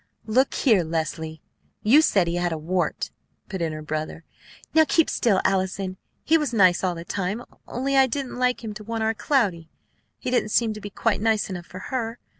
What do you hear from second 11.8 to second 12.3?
her.